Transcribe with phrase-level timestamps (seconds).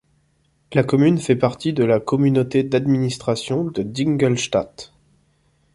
[0.73, 4.91] La commune fait partie de la Communauté d'administration de Dingelstädt.